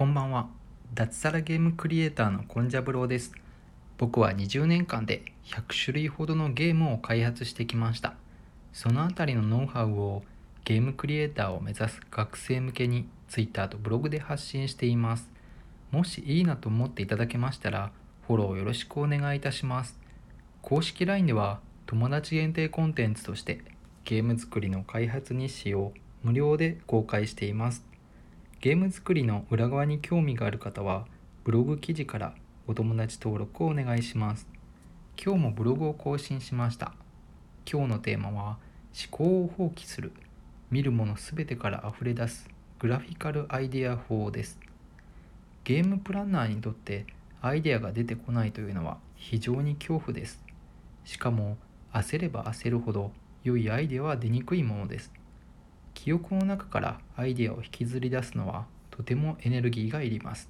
[0.00, 0.48] こんばんは。
[0.94, 3.34] 脱サラゲームクリエイターのコンジャブローです。
[3.98, 8.14] 僕は20年間で100種類ほどのゲームを開発してきました。
[8.72, 10.22] そのあたりのノウハウを
[10.64, 15.28] ゲームクリエイターを目指す学生向けに Twitter とブログで発信しています。
[15.90, 17.92] もしいいなと思っていただけましたら
[18.26, 20.00] フォローよろしくお願いいたします。
[20.62, 23.60] 公式 LINE では友達限定コンテンツとして
[24.06, 25.92] ゲーム作りの開発日誌を
[26.22, 27.89] 無料で公開しています。
[28.60, 31.06] ゲーム作りの裏側に興味がある方は
[31.44, 32.34] ブログ記事から
[32.66, 34.46] お友達登録をお願いします。
[35.16, 36.92] 今日もブログを更新しました。
[37.64, 38.58] 今日のテーマは
[38.92, 40.12] 思考を放棄する。
[40.70, 42.50] 見るものすべてから溢れ出す。
[42.78, 44.60] グラフィカルアイデア法です。
[45.64, 47.06] ゲームプランナーにとって
[47.40, 50.44] アイデアが出てこないというのは非常に恐怖です。
[51.06, 51.56] しかも
[51.94, 53.10] 焦れば焦るほど
[53.42, 55.10] 良いアイデアは出にくいものです。
[56.02, 60.48] 記憶の中からアイデアを引きずり出すのはとてもエネルギーがいります。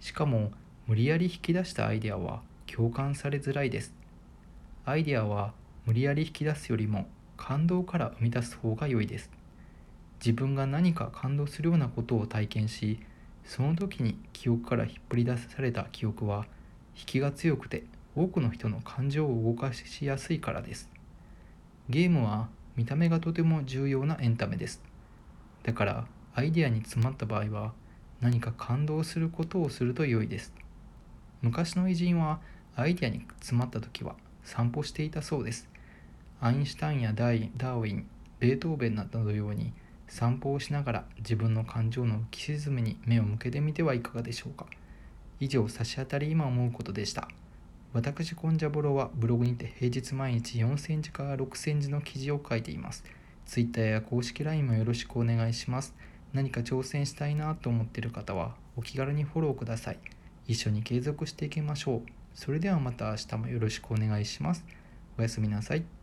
[0.00, 0.52] しかも
[0.86, 3.94] 無理やり引き出したアイデアは共感されづらいです。
[4.84, 5.54] アイデアは
[5.86, 9.30] 無理やり引き出すよりも感動から生み出す方が良いです。
[10.20, 13.00] 自分が何か感動するようなことを体験し
[13.46, 16.44] その時に記憶から引っ張り出された記憶は
[16.94, 20.90] 引きが強くて多くの人の感情を動かしやすいからです。
[21.88, 24.82] ゲームは見た目がとても重要なエンタメです。
[25.62, 27.72] だからアイデアに詰まった場合は
[28.20, 30.52] 何か感動することをすると良いです。
[31.42, 32.40] 昔の偉人は
[32.76, 34.14] アイデアに詰まった時は
[34.44, 35.68] 散歩していたそうです。
[36.40, 38.06] アインシュタインやダイダーウィン
[38.38, 39.72] ベートーベンなどのように
[40.08, 44.66] 散歩をしながら自分の感情の浮き沈みに目を向けてみてはいかがでしょうか。
[45.40, 47.28] 以上差し当たり今思うことでした。
[47.94, 53.04] 私コンジャボロはブログにて平日毎日4センチから6センチの記事を書いています。
[53.44, 55.94] ツイッターや公式 LINE もよろしくお願いします。
[56.32, 59.98] 何か挑戦したいなと思っている方はお気軽にフォローください。
[60.46, 62.02] 一緒に継続していきましょう。
[62.34, 64.64] それではまた明日もよろしくお願いします。
[65.18, 66.01] おやすみなさい。